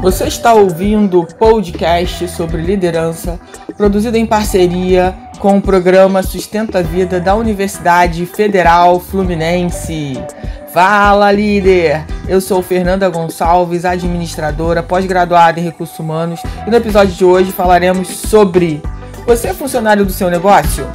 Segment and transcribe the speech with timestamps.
[0.00, 3.38] Você está ouvindo o podcast sobre liderança,
[3.76, 10.14] produzido em parceria com o programa Sustenta a Vida da Universidade Federal Fluminense.
[10.72, 12.02] Fala, líder!
[12.26, 18.08] Eu sou Fernanda Gonçalves, administradora, pós-graduada em recursos humanos, e no episódio de hoje falaremos
[18.08, 18.82] sobre:
[19.26, 20.86] Você é funcionário do seu negócio?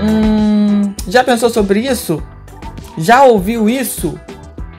[0.00, 2.22] Hum, já pensou sobre isso?
[2.96, 4.18] Já ouviu isso?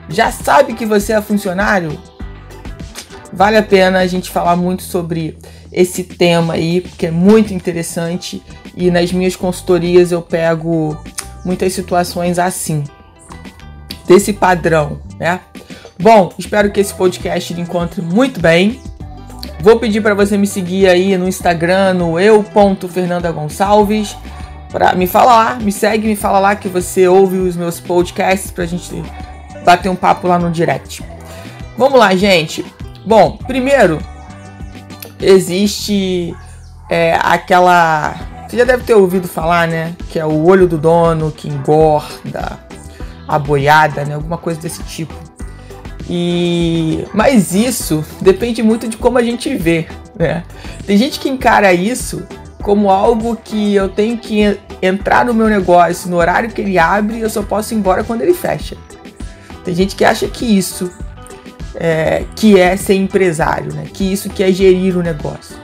[0.08, 1.98] Já sabe que você é funcionário?
[3.32, 5.36] Vale a pena a gente falar muito sobre
[5.72, 8.42] esse tema aí, porque é muito interessante
[8.74, 10.96] e nas minhas consultorias eu pego
[11.44, 12.82] muitas situações assim,
[14.06, 15.40] desse padrão, né?
[15.98, 18.80] Bom, espero que esse podcast lhe encontre muito bem.
[19.60, 24.16] Vou pedir para você me seguir aí no Instagram, no eu.fernandagonçalves
[24.76, 28.66] para me falar, me segue, me fala lá que você ouve os meus podcasts pra
[28.66, 29.02] gente
[29.64, 31.02] bater um papo lá no direct.
[31.78, 32.62] Vamos lá, gente.
[33.06, 33.98] Bom, primeiro
[35.18, 36.36] existe
[36.90, 38.16] é, aquela.
[38.46, 39.96] Você já deve ter ouvido falar, né?
[40.10, 42.58] Que é o olho do dono que engorda,
[43.26, 44.14] a boiada, né?
[44.14, 45.14] Alguma coisa desse tipo.
[46.06, 49.88] E mas isso depende muito de como a gente vê,
[50.18, 50.44] né?
[50.86, 52.26] Tem gente que encara isso
[52.66, 57.18] como algo que eu tenho que entrar no meu negócio no horário que ele abre
[57.18, 58.76] e eu só posso ir embora quando ele fecha.
[59.64, 60.90] Tem gente que acha que isso
[61.76, 63.84] é, que é ser empresário, né?
[63.92, 65.54] Que isso que é gerir o negócio.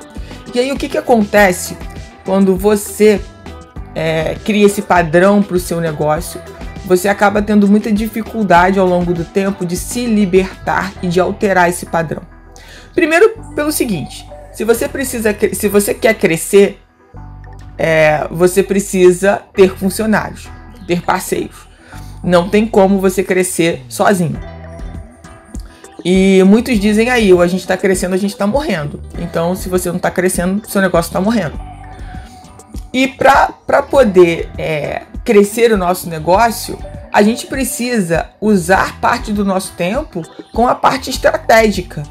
[0.55, 1.77] E aí o que, que acontece
[2.25, 3.21] quando você
[3.97, 6.41] é, cria esse padrão para o seu negócio?
[6.87, 11.69] Você acaba tendo muita dificuldade ao longo do tempo de se libertar e de alterar
[11.69, 12.23] esse padrão.
[12.95, 16.82] Primeiro, pelo seguinte: se você precisa, se você quer crescer,
[17.79, 20.49] é, você precisa ter funcionários,
[20.87, 21.69] ter parceiros.
[22.23, 24.39] Não tem como você crescer sozinho.
[26.05, 29.01] E muitos dizem aí, ou a gente está crescendo, a gente está morrendo.
[29.19, 31.59] Então, se você não está crescendo, seu negócio está morrendo.
[32.93, 36.79] E para poder é, crescer o nosso negócio,
[37.13, 40.23] a gente precisa usar parte do nosso tempo
[40.53, 42.03] com a parte estratégica,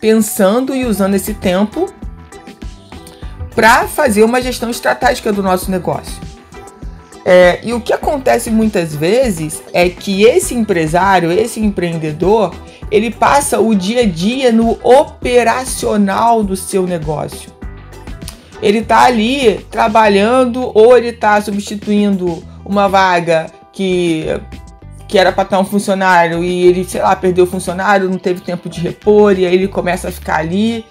[0.00, 1.92] pensando e usando esse tempo
[3.60, 6.18] para fazer uma gestão estratégica do nosso negócio.
[7.26, 12.54] É, e o que acontece muitas vezes é que esse empresário, esse empreendedor,
[12.90, 17.52] ele passa o dia a dia no operacional do seu negócio.
[18.62, 24.24] Ele está ali trabalhando ou ele está substituindo uma vaga que,
[25.06, 28.40] que era para estar um funcionário e ele, sei lá, perdeu o funcionário, não teve
[28.40, 30.82] tempo de repor e aí ele começa a ficar ali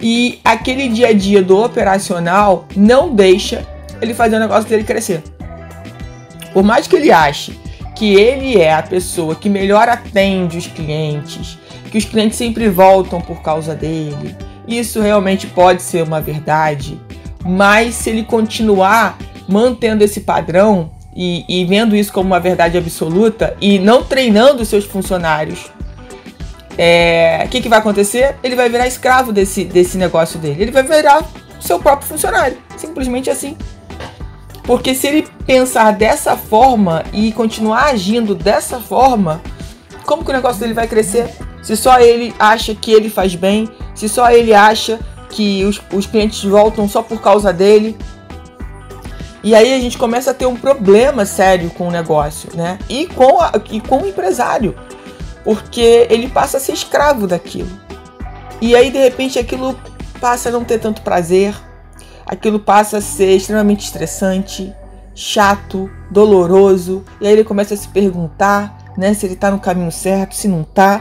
[0.00, 3.66] e aquele dia a dia do operacional não deixa
[4.00, 5.22] ele fazer o negócio dele crescer.
[6.52, 7.58] Por mais que ele ache
[7.94, 11.58] que ele é a pessoa que melhor atende os clientes,
[11.90, 14.36] que os clientes sempre voltam por causa dele,
[14.68, 17.00] isso realmente pode ser uma verdade,
[17.44, 23.56] mas se ele continuar mantendo esse padrão e, e vendo isso como uma verdade absoluta
[23.60, 25.72] e não treinando seus funcionários
[26.80, 28.36] é, o que, que vai acontecer?
[28.40, 30.62] Ele vai virar escravo desse, desse negócio dele.
[30.62, 31.24] Ele vai virar
[31.60, 32.56] seu próprio funcionário.
[32.76, 33.56] Simplesmente assim.
[34.62, 39.42] Porque se ele pensar dessa forma e continuar agindo dessa forma,
[40.06, 41.28] como que o negócio dele vai crescer?
[41.62, 45.00] Se só ele acha que ele faz bem, se só ele acha
[45.30, 47.96] que os, os clientes voltam só por causa dele.
[49.42, 52.78] E aí a gente começa a ter um problema sério com o negócio, né?
[52.88, 54.76] E com, a, e com o empresário
[55.48, 57.70] porque ele passa a ser escravo daquilo.
[58.60, 59.74] E aí de repente aquilo
[60.20, 61.54] passa a não ter tanto prazer,
[62.26, 64.74] aquilo passa a ser extremamente estressante,
[65.14, 69.90] chato, doloroso, e aí ele começa a se perguntar, né, se ele está no caminho
[69.90, 71.00] certo, se não está,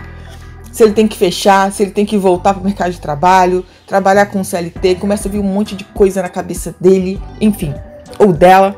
[0.71, 3.65] se ele tem que fechar, se ele tem que voltar para o mercado de trabalho,
[3.85, 7.73] trabalhar com o CLT, começa a vir um monte de coisa na cabeça dele, enfim,
[8.17, 8.77] ou dela.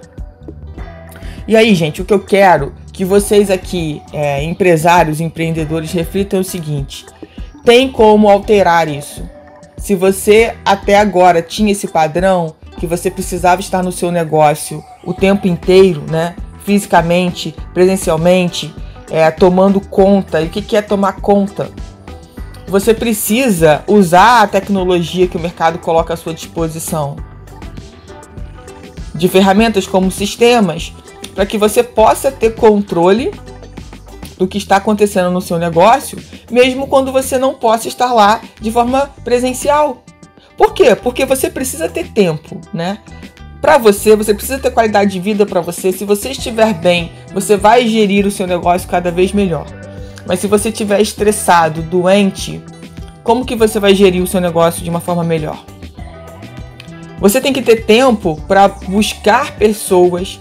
[1.47, 6.43] E aí, gente, o que eu quero que vocês aqui, é, empresários, empreendedores, reflitam o
[6.43, 7.05] seguinte:
[7.63, 9.23] tem como alterar isso?
[9.77, 15.13] Se você até agora tinha esse padrão que você precisava estar no seu negócio o
[15.13, 16.35] tempo inteiro, né?
[16.65, 18.75] Fisicamente, presencialmente,
[19.09, 20.41] é, tomando conta.
[20.41, 21.71] E o que, é tomar conta?
[22.67, 27.15] Você precisa usar a tecnologia que o mercado coloca à sua disposição.
[29.15, 30.93] De ferramentas como sistemas
[31.33, 33.31] para que você possa ter controle
[34.38, 36.18] do que está acontecendo no seu negócio,
[36.50, 40.04] mesmo quando você não possa estar lá de forma presencial.
[40.57, 40.95] Por quê?
[40.95, 43.00] Porque você precisa ter tempo, né?
[43.62, 45.92] para você, você precisa ter qualidade de vida para você.
[45.92, 49.66] Se você estiver bem, você vai gerir o seu negócio cada vez melhor.
[50.25, 52.62] Mas se você estiver estressado, doente,
[53.24, 55.63] como que você vai gerir o seu negócio de uma forma melhor?
[57.19, 60.39] Você tem que ter tempo para buscar pessoas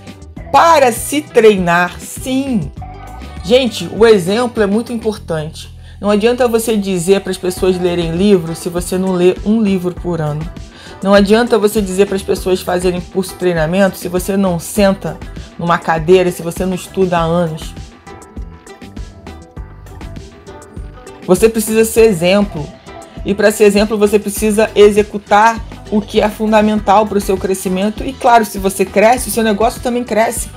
[0.53, 2.71] para se treinar, sim.
[3.45, 5.71] Gente, o exemplo é muito importante.
[6.01, 9.95] Não adianta você dizer para as pessoas lerem livros se você não lê um livro
[9.95, 10.49] por ano.
[11.03, 15.19] Não adianta você dizer para as pessoas fazerem curso de treinamento se você não senta
[15.59, 17.75] numa cadeira, se você não estuda há anos.
[21.27, 22.67] Você precisa ser exemplo.
[23.25, 28.05] E para ser exemplo, você precisa executar o que é fundamental para o seu crescimento.
[28.05, 30.49] E claro, se você cresce, o seu negócio também cresce.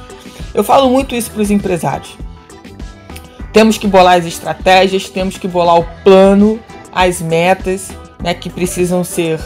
[0.53, 2.17] Eu falo muito isso para os empresários.
[3.53, 6.59] Temos que bolar as estratégias, temos que bolar o plano,
[6.91, 7.89] as metas
[8.21, 9.39] né, que precisam ser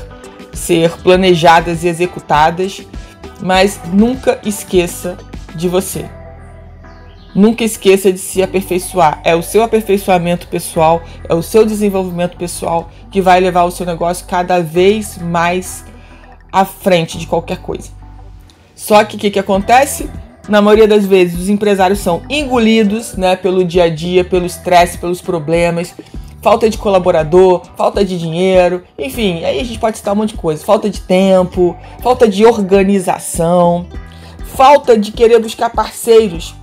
[0.53, 2.81] ser planejadas e executadas,
[3.41, 5.17] mas nunca esqueça
[5.53, 6.09] de você.
[7.35, 9.19] Nunca esqueça de se aperfeiçoar.
[9.25, 13.85] É o seu aperfeiçoamento pessoal, é o seu desenvolvimento pessoal que vai levar o seu
[13.85, 15.83] negócio cada vez mais
[16.49, 17.89] à frente de qualquer coisa.
[18.73, 20.09] Só que o que, que acontece?
[20.47, 24.97] Na maioria das vezes, os empresários são engolidos né, pelo dia a dia, pelo estresse,
[24.97, 25.93] pelos problemas
[26.45, 30.37] falta de colaborador, falta de dinheiro, enfim, aí a gente pode citar um monte de
[30.37, 30.63] coisa.
[30.63, 33.87] Falta de tempo, falta de organização,
[34.53, 36.53] falta de querer buscar parceiros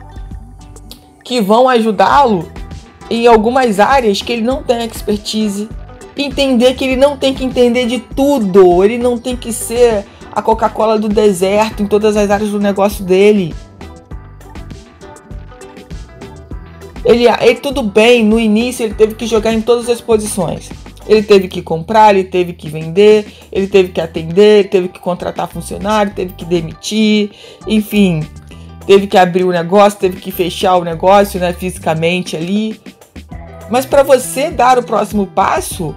[1.24, 2.50] que vão ajudá-lo
[3.10, 5.68] em algumas áreas que ele não tem expertise.
[6.16, 10.40] Entender que ele não tem que entender de tudo, ele não tem que ser a
[10.42, 13.54] Coca-Cola do deserto em todas as áreas do negócio dele.
[17.04, 20.70] Ele, ele tudo bem, no início ele teve que jogar em todas as posições.
[21.06, 25.00] Ele teve que comprar, ele teve que vender, ele teve que atender, ele teve que
[25.00, 27.32] contratar funcionário, teve que demitir,
[27.66, 28.22] enfim,
[28.86, 32.80] teve que abrir o negócio, teve que fechar o negócio, né, fisicamente ali.
[33.70, 35.94] Mas para você dar o próximo passo,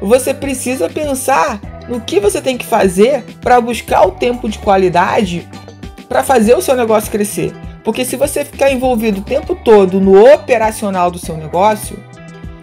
[0.00, 5.48] você precisa pensar no que você tem que fazer para buscar o tempo de qualidade
[6.08, 7.52] para fazer o seu negócio crescer.
[7.82, 11.98] Porque se você ficar envolvido o tempo todo no operacional do seu negócio,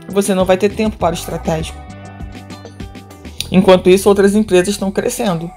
[0.08, 1.80] você não vai ter tempo para o estratégico.
[3.52, 5.52] Enquanto isso, outras empresas estão crescendo.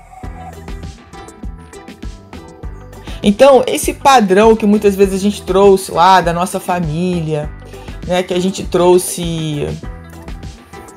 [3.27, 7.51] Então, esse padrão que muitas vezes a gente trouxe lá da nossa família,
[8.07, 9.67] né, que a gente trouxe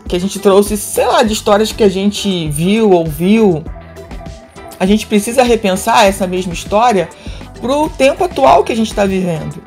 [0.10, 3.64] que a gente trouxe, sei lá, de histórias que a gente viu, ouviu,
[4.78, 7.08] a gente precisa repensar essa mesma história
[7.62, 9.64] pro tempo atual que a gente está vivendo.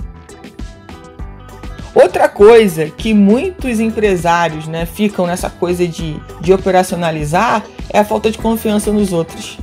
[1.95, 8.31] Outra coisa que muitos empresários né, ficam nessa coisa de, de operacionalizar é a falta
[8.31, 9.59] de confiança nos outros.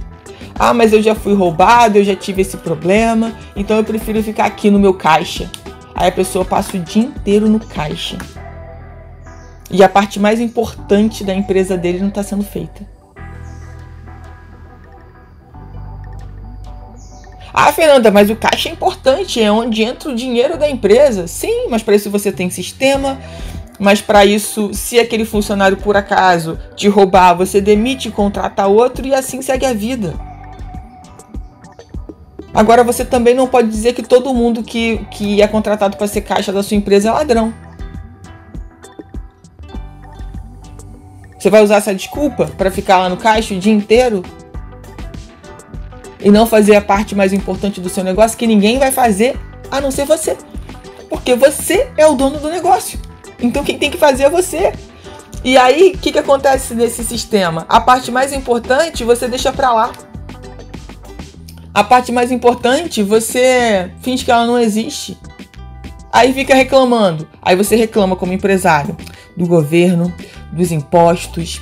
[0.60, 4.46] Ah, mas eu já fui roubado, eu já tive esse problema, então eu prefiro ficar
[4.46, 5.50] aqui no meu caixa.
[5.94, 8.18] Aí a pessoa passa o dia inteiro no caixa.
[9.70, 12.88] E a parte mais importante da empresa dele não está sendo feita.
[17.54, 21.28] Ah, Fernanda, mas o caixa é importante, é onde entra o dinheiro da empresa.
[21.28, 23.18] Sim, mas para isso você tem sistema.
[23.80, 29.14] Mas para isso, se aquele funcionário por acaso te roubar, você demite, contrata outro e
[29.14, 30.14] assim segue a vida.
[32.58, 36.22] Agora você também não pode dizer que todo mundo que, que é contratado para ser
[36.22, 37.54] caixa da sua empresa é ladrão.
[41.40, 44.24] Você vai usar essa desculpa para ficar lá no caixa o dia inteiro?
[46.20, 49.80] e não fazer a parte mais importante do seu negócio que ninguém vai fazer a
[49.80, 50.38] não ser você.
[51.10, 53.00] Porque você é o dono do negócio.
[53.40, 54.74] Então quem tem que fazer é você.
[55.44, 57.66] E aí, o que, que acontece nesse sistema?
[57.70, 59.92] A parte mais importante você deixa pra lá.
[61.78, 65.16] A parte mais importante você finge que ela não existe.
[66.12, 67.28] Aí fica reclamando.
[67.40, 68.98] Aí você reclama como empresário
[69.38, 70.12] do governo,
[70.52, 71.62] dos impostos.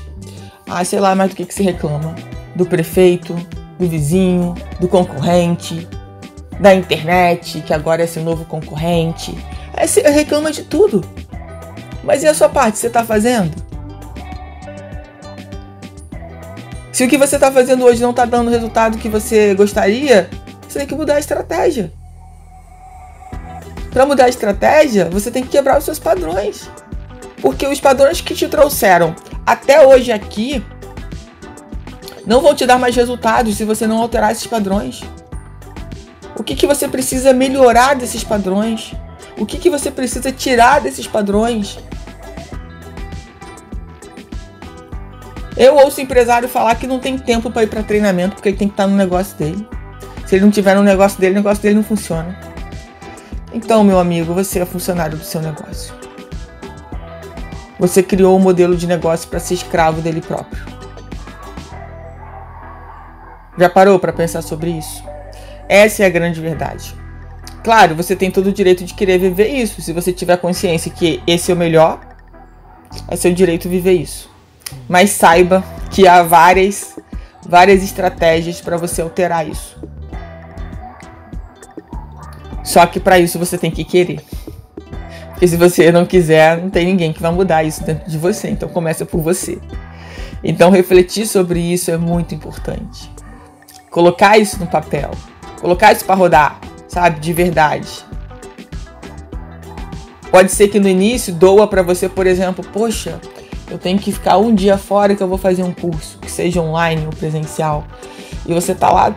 [0.66, 2.16] Ah, sei lá mais do que, que se reclama.
[2.56, 3.36] Do prefeito,
[3.78, 5.86] do vizinho, do concorrente,
[6.62, 9.38] da internet, que agora é esse novo concorrente.
[9.74, 11.04] Aí você reclama de tudo.
[12.06, 12.78] Mas e a sua parte?
[12.78, 13.65] Você está fazendo?
[16.96, 20.30] Se o que você está fazendo hoje não está dando o resultado que você gostaria,
[20.66, 21.92] você tem que mudar a estratégia.
[23.92, 26.70] Para mudar a estratégia, você tem que quebrar os seus padrões.
[27.42, 29.14] Porque os padrões que te trouxeram
[29.46, 30.64] até hoje aqui
[32.26, 35.02] não vão te dar mais resultados se você não alterar esses padrões.
[36.38, 38.94] O que, que você precisa melhorar desses padrões?
[39.38, 41.78] O que, que você precisa tirar desses padrões?
[45.58, 48.68] Eu ouço empresário falar que não tem tempo para ir para treinamento porque ele tem
[48.68, 49.68] que estar no negócio dele.
[50.26, 52.38] Se ele não tiver no negócio dele, o negócio dele não funciona.
[53.54, 55.94] Então, meu amigo, você é funcionário do seu negócio.
[57.80, 60.66] Você criou um modelo de negócio para ser escravo dele próprio.
[63.58, 65.02] Já parou para pensar sobre isso?
[65.70, 66.94] Essa é a grande verdade.
[67.64, 69.82] Claro, você tem todo o direito de querer viver isso.
[69.82, 72.00] Se você tiver consciência que esse é o melhor,
[73.08, 74.35] é seu direito viver isso.
[74.88, 76.98] Mas saiba que há várias,
[77.46, 79.78] várias estratégias para você alterar isso.
[82.64, 84.22] Só que para isso você tem que querer.
[85.30, 88.50] Porque se você não quiser, não tem ninguém que vai mudar isso dentro de você.
[88.50, 89.60] Então começa por você.
[90.44, 93.12] Então refletir sobre isso é muito importante.
[93.90, 95.12] Colocar isso no papel.
[95.62, 98.06] Colocar isso para rodar, sabe, de verdade.
[100.30, 103.20] Pode ser que no início doa para você, por exemplo, poxa,
[103.70, 106.62] eu tenho que ficar um dia fora que eu vou fazer um curso, que seja
[106.62, 107.86] online ou presencial.
[108.46, 109.16] E você tá lá,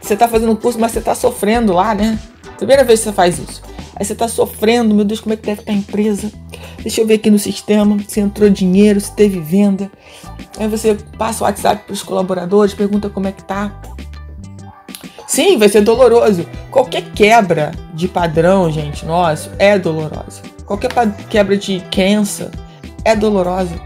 [0.00, 2.18] você tá fazendo um curso, mas você tá sofrendo lá, né?
[2.56, 3.62] Primeira vez que você faz isso.
[3.94, 6.30] Aí você tá sofrendo, meu Deus, como é que deve estar a empresa?
[6.82, 9.90] Deixa eu ver aqui no sistema se entrou dinheiro, se teve venda.
[10.58, 13.80] Aí você passa o WhatsApp para os colaboradores, pergunta como é que tá.
[15.26, 16.46] Sim, vai ser doloroso.
[16.70, 20.42] Qualquer quebra de padrão, gente, nosso, é dolorosa.
[20.64, 20.90] Qualquer
[21.28, 22.50] quebra de crença
[23.06, 23.80] é dolorosa.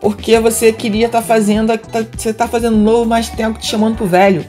[0.00, 3.96] Porque você queria estar tá fazendo, tá, você está fazendo novo, mas tempo te chamando
[3.96, 4.44] pro velho.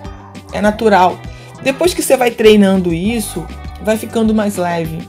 [0.52, 1.18] É natural.
[1.62, 3.46] Depois que você vai treinando isso,
[3.84, 5.08] vai ficando mais leve.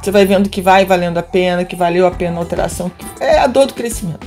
[0.00, 2.92] Você vai vendo que vai valendo a pena, que valeu a pena a alteração.
[3.18, 4.26] É a dor do crescimento.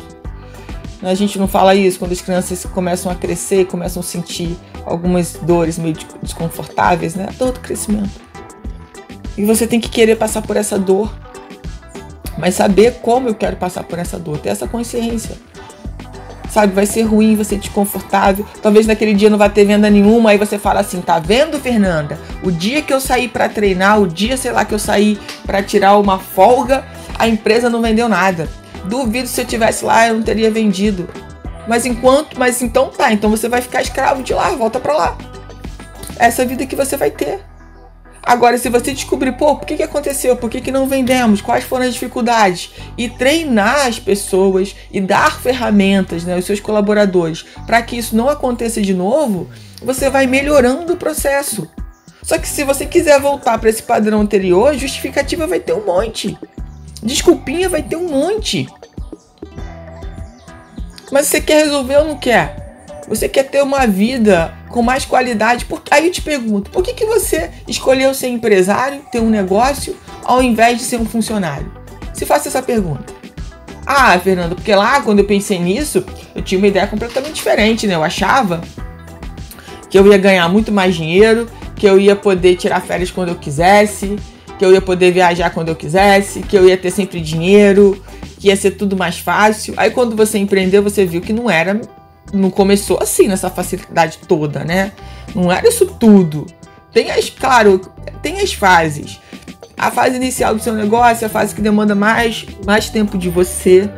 [1.04, 5.34] A gente não fala isso quando as crianças começam a crescer, começam a sentir algumas
[5.34, 7.28] dores meio desconfortáveis, né?
[7.30, 8.20] A dor do crescimento.
[9.38, 11.14] E você tem que querer passar por essa dor,
[12.38, 15.36] mas saber como eu quero passar por essa dor, ter essa consciência
[16.50, 16.74] sabe?
[16.74, 18.46] Vai ser ruim, vai ser desconfortável.
[18.62, 20.32] Talvez naquele dia não vai ter venda nenhuma.
[20.32, 22.18] Aí você fala assim: tá vendo, Fernanda?
[22.44, 25.62] O dia que eu saí para treinar, o dia, sei lá, que eu saí para
[25.62, 26.84] tirar uma folga,
[27.20, 28.50] a empresa não vendeu nada.
[28.86, 31.08] Duvido se eu tivesse lá, eu não teria vendido.
[31.68, 35.18] Mas enquanto, mas então tá, então você vai ficar escravo de lá, volta para lá.
[36.18, 37.42] Essa é vida que você vai ter.
[38.28, 40.36] Agora, se você descobrir, pô, por que, que aconteceu?
[40.36, 41.40] Por que, que não vendemos?
[41.40, 42.72] Quais foram as dificuldades?
[42.98, 48.28] E treinar as pessoas e dar ferramentas, né, aos seus colaboradores, para que isso não
[48.28, 49.50] aconteça de novo,
[49.82, 51.70] você vai melhorando o processo.
[52.22, 56.38] Só que se você quiser voltar para esse padrão anterior, justificativa vai ter um monte.
[57.02, 58.68] Desculpinha vai ter um monte.
[61.14, 62.67] Mas você quer resolver ou não quer?
[63.08, 65.66] Você quer ter uma vida com mais qualidade.
[65.66, 69.96] Porque aí eu te pergunto, por que, que você escolheu ser empresário, ter um negócio,
[70.24, 71.72] ao invés de ser um funcionário?
[72.14, 73.14] Se faça essa pergunta.
[73.86, 76.04] Ah, Fernando, porque lá quando eu pensei nisso,
[76.36, 77.96] eu tinha uma ideia completamente diferente, né?
[77.96, 78.60] Eu achava
[79.90, 83.36] que eu ia ganhar muito mais dinheiro, que eu ia poder tirar férias quando eu
[83.36, 84.18] quisesse,
[84.60, 88.04] que eu ia poder viajar quando eu quisesse, que eu ia ter sempre dinheiro,
[88.38, 89.74] que ia ser tudo mais fácil.
[89.78, 91.80] Aí quando você empreendeu, você viu que não era
[92.34, 94.92] não começou assim, nessa facilidade toda, né?
[95.34, 96.46] Não era isso tudo.
[96.92, 97.82] Tem as, claro,
[98.22, 99.20] tem as fases.
[99.78, 103.30] A fase inicial do seu negócio é a fase que demanda mais, mais tempo de
[103.30, 103.90] você.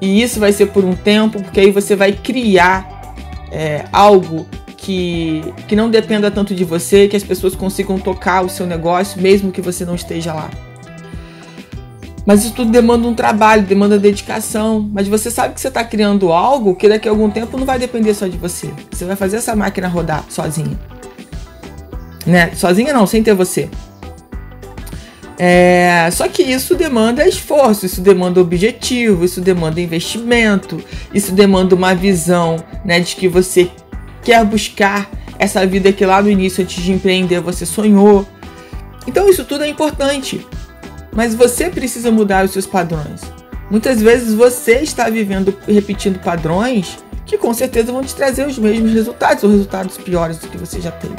[0.00, 3.14] E isso vai ser por um tempo, porque aí você vai criar
[3.50, 4.46] é, algo
[4.76, 9.22] que, que não dependa tanto de você, que as pessoas consigam tocar o seu negócio,
[9.22, 10.50] mesmo que você não esteja lá.
[12.24, 14.88] Mas isso tudo demanda um trabalho, demanda dedicação.
[14.92, 17.78] Mas você sabe que você está criando algo que daqui a algum tempo não vai
[17.78, 18.70] depender só de você.
[18.90, 20.78] Você vai fazer essa máquina rodar sozinha.
[22.26, 22.52] Né?
[22.54, 23.68] Sozinha não, sem ter você.
[25.38, 30.80] É, só que isso demanda esforço, isso demanda objetivo, isso demanda investimento,
[31.12, 33.68] isso demanda uma visão né, de que você
[34.22, 35.10] quer buscar
[35.40, 38.24] essa vida que lá no início, antes de empreender, você sonhou.
[39.04, 40.46] Então isso tudo é importante.
[41.14, 43.20] Mas você precisa mudar os seus padrões.
[43.70, 48.92] Muitas vezes você está vivendo repetindo padrões que com certeza vão te trazer os mesmos
[48.92, 51.14] resultados ou resultados piores do que você já teve.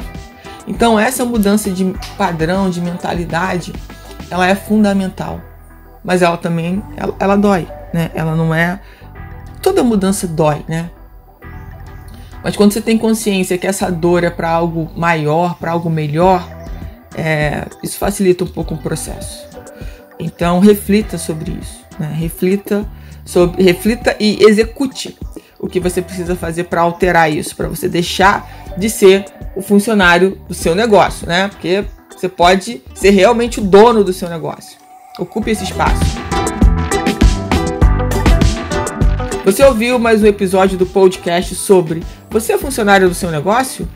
[0.66, 3.72] Então essa mudança de padrão, de mentalidade,
[4.30, 5.40] ela é fundamental.
[6.02, 8.10] Mas ela também, ela, ela dói, né?
[8.14, 8.80] Ela não é
[9.62, 10.90] toda mudança dói, né?
[12.42, 16.46] Mas quando você tem consciência que essa dor é para algo maior, para algo melhor,
[17.16, 19.53] é, isso facilita um pouco o processo.
[20.18, 22.12] Então reflita sobre isso, né?
[22.16, 22.86] reflita
[23.24, 25.16] sobre, reflita e execute
[25.58, 29.24] o que você precisa fazer para alterar isso, para você deixar de ser
[29.56, 31.48] o funcionário do seu negócio, né?
[31.48, 34.78] Porque você pode ser realmente o dono do seu negócio.
[35.18, 36.02] Ocupe esse espaço.
[39.44, 43.88] Você ouviu mais um episódio do podcast sobre Você é funcionário do seu negócio?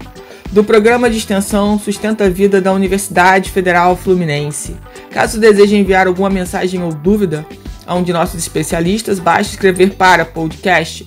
[0.50, 4.76] Do programa de extensão Sustenta a Vida da Universidade Federal Fluminense.
[5.10, 7.46] Caso deseje enviar alguma mensagem ou dúvida
[7.86, 11.06] a um de nossos especialistas, basta escrever para podcast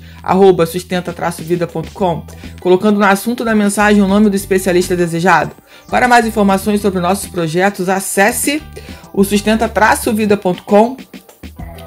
[0.67, 2.25] sustenta-vida.com,
[2.59, 5.51] colocando no assunto da mensagem o nome do especialista desejado.
[5.89, 8.61] Para mais informações sobre nossos projetos, acesse
[9.13, 10.97] o sustenta-vida.com,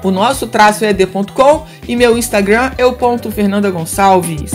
[0.03, 4.51] o nosso traço ed.com e meu Instagram é o ponto Fernanda Gonçalves.